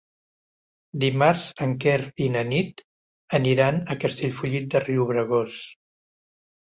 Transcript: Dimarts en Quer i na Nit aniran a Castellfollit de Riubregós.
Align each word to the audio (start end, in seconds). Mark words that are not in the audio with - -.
Dimarts 1.03 1.43
en 1.65 1.75
Quer 1.83 1.97
i 2.27 2.31
na 2.37 2.43
Nit 2.53 2.83
aniran 3.41 3.79
a 3.95 3.99
Castellfollit 4.05 4.67
de 4.73 4.83
Riubregós. 4.87 5.61